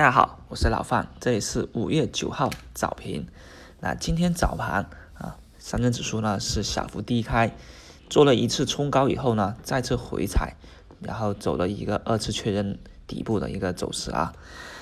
[0.00, 3.26] 大家好，我是老范，这里是五月九号早评。
[3.80, 7.54] 那今天早盘啊，上证指数呢是小幅低开，
[8.08, 10.54] 做了一次冲高以后呢，再次回踩，
[11.00, 14.32] 然后走了一个二次确认底部的一个走势啊。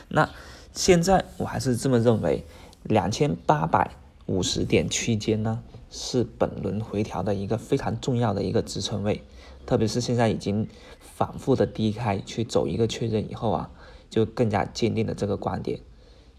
[0.06, 0.30] 那
[0.72, 2.44] 现在我还是这么认为，
[2.84, 3.96] 两千八百
[4.26, 9.24] 五十点区间呢是本轮回调的一个非常重要的一个支撑位，
[9.66, 10.68] 特别是现在已经
[11.00, 13.70] 反复的低开去走一个确认以后啊。
[14.10, 15.80] 就更加坚定了这个观点，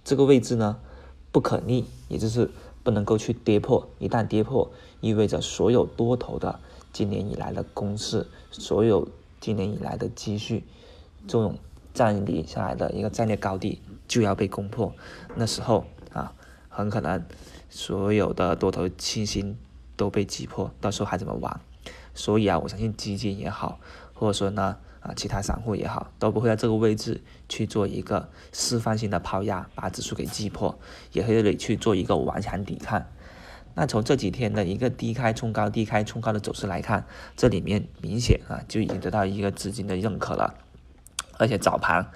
[0.03, 0.79] 这个位置呢
[1.31, 2.49] 不可逆，也就是
[2.83, 3.87] 不能够去跌破。
[3.99, 6.59] 一旦跌破，意味着所有多头的
[6.91, 9.07] 今年以来的攻势，所有
[9.39, 10.63] 今年以来的积蓄，
[11.27, 11.59] 这种
[11.93, 14.91] 占领下来的一个战略高地就要被攻破。
[15.35, 16.33] 那时候啊，
[16.69, 17.23] 很可能
[17.69, 19.55] 所有的多头信心
[19.95, 21.61] 都被击破，到时候还怎么玩？
[22.15, 23.79] 所以啊，我相信基金也好，
[24.13, 24.77] 或者说呢。
[25.01, 30.77] 啊，其他散户也好，都不会在这个位置去做一个示范性的抛压，把指数给击破，
[31.13, 33.05] 也可以去做一个顽强抵抗。
[33.75, 37.05] 那从这几天的一个低开冲高、低开冲高的走势来看，
[37.37, 40.55] 这里面明显啊就已经得到一个资金的认可了，
[41.37, 42.11] 而且早盘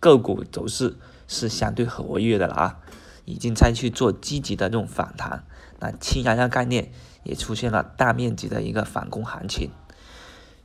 [0.00, 0.96] 个股走势
[1.28, 2.80] 是相对活跃的了啊，
[3.26, 5.44] 已经在去做积极的这种反弹。
[5.78, 6.90] 那氢燃料概念
[7.22, 9.70] 也出现了大面积的一个反攻行情。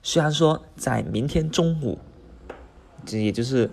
[0.05, 1.97] 虽然说在明天中午，
[3.05, 3.71] 这也就是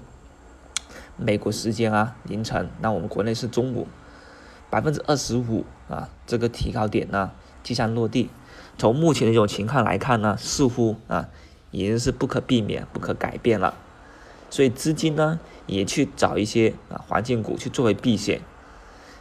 [1.16, 3.88] 美国时间啊凌晨，那我们国内是中午，
[4.70, 7.32] 百分之二十五啊这个提高点呢
[7.64, 8.30] 即将落地。
[8.78, 11.28] 从目前的这种情况来看呢，似乎啊
[11.72, 13.74] 已经是不可避免、不可改变了。
[14.50, 18.40] 所以资金呢也去找一些啊环境股去作为避险，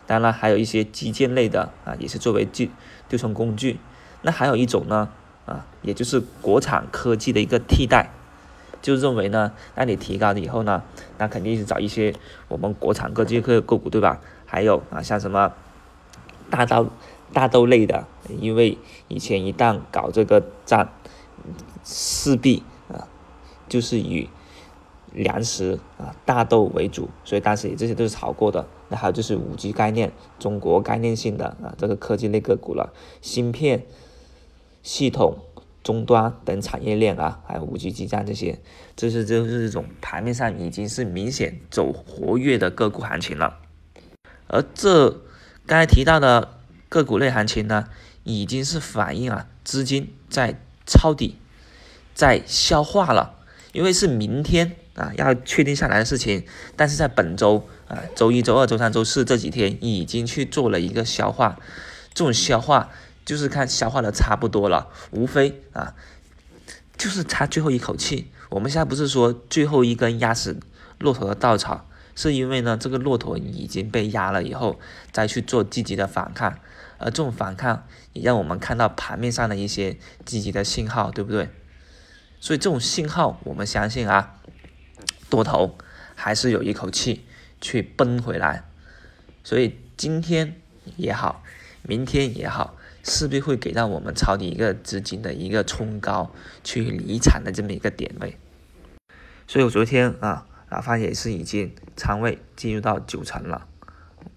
[0.05, 2.69] 当然还有一些基建类的啊也是作为对
[3.09, 3.79] 对冲工具。
[4.21, 5.09] 那还有一种呢。
[5.49, 8.11] 啊，也就是国产科技的一个替代，
[8.83, 10.83] 就认为呢，那你提高了以后呢，
[11.17, 12.13] 那肯定是找一些
[12.47, 14.21] 我们国产科技个股，对吧？
[14.45, 15.51] 还有啊，像什么
[16.51, 16.87] 大豆、
[17.33, 18.05] 大豆类的，
[18.39, 20.89] 因为以前一旦搞这个战，
[21.83, 23.07] 势必啊，
[23.67, 24.29] 就是以
[25.11, 28.67] 粮食啊大豆为主，所以当时也这些都是炒过的。
[28.89, 33.83] 那还有就是五 G 概念，中国概念性的啊这个科技类个股了，芯片。
[34.89, 35.37] 系统
[35.83, 38.57] 终端等产业链啊，还有五 G 基站这些，
[38.95, 43.59] 这是就是这种盘面上已经是明显走活跃的个股行情了。
[44.47, 45.11] 而这
[45.67, 46.57] 刚才提到的
[46.89, 47.85] 个股类行情呢，
[48.23, 51.35] 已经是反映啊资金在抄底，
[52.15, 53.35] 在消化了。
[53.73, 56.43] 因为是明天啊要确定下来的事情，
[56.75, 61.59] 但是在本周啊周一周二周三周四这几天已经去做了一个消化，
[62.15, 62.89] 这种消化。
[63.29, 65.93] 就是看消化的差不多了，无非啊，
[66.97, 68.31] 就是差最后一口气。
[68.49, 70.59] 我们现在不是说最后一根压死
[70.97, 74.79] 骆驼的稻草，是因为呢，这个骆驼已经被压了以后，
[75.11, 76.57] 再去做积极的反抗，
[76.97, 81.49] 而这种反抗也让我们看到盘面上的一些积极的信号，对不对？
[82.39, 84.39] 所以这种信号，我们相信啊，
[85.29, 85.77] 多头
[86.15, 87.27] 还是有一口气
[87.61, 88.63] 去奔回来。
[89.43, 90.59] 所以今天
[90.95, 91.43] 也好，
[91.83, 92.75] 明天也好。
[93.09, 96.31] 势必会给到我们抄底一个资金的一个冲高
[96.63, 98.37] 去离场的这么一个点位，
[99.47, 103.67] 所以我昨天啊，哪怕也是已经仓位进入到九成了，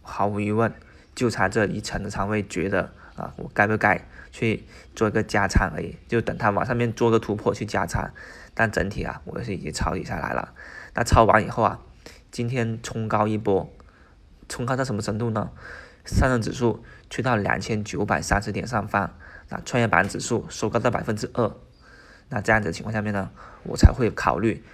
[0.01, 0.73] 毫无疑问，
[1.15, 4.65] 就差这一层的仓位，觉得啊，我该不该去
[4.97, 8.11] 做一个加仓而已，就等它往上面做个突破去加仓，
[8.55, 10.55] 但整体啊，我是已经抄底下来了。
[10.95, 11.81] 那抄完以后啊，
[12.31, 13.71] 今天冲高一波，
[14.49, 15.51] 冲高到什么程度呢？
[16.05, 19.15] 上证指数去到两千九百三十点上方，
[19.49, 21.55] 那创业板指数收高到百分之二，
[22.29, 23.31] 那这样子的情况下面呢，
[23.63, 24.65] 我才会考虑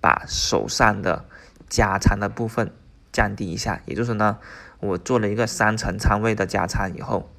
[0.00, 1.24] 把手上的
[1.68, 2.72] 加仓的部分
[3.12, 4.38] 降低一下，也就是呢，
[4.80, 7.30] 我做了一个三层仓位的加仓以后，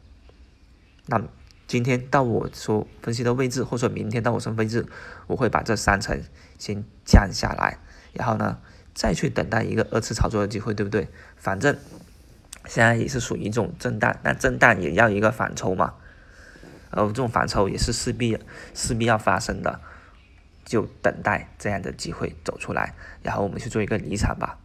[1.07, 1.22] 那
[1.67, 4.85] 今天到我所分析的位置，或者说明天到我什么位置，
[5.28, 6.23] 我会把这三层
[6.57, 7.79] 先降下来，
[8.13, 8.59] 然后呢，
[8.93, 11.09] 再去等待一个二次操作的机会，对不对？
[11.35, 11.78] 反正。
[12.66, 15.93] 现在也是属于一种震荡，那震荡也要一个反抽嘛，
[16.90, 18.37] 而这种反抽也是势必
[18.73, 19.79] 势必要发生的，
[20.63, 22.93] 就等待这样的机会走出来，
[23.23, 24.58] 然后我们去做一个离场吧。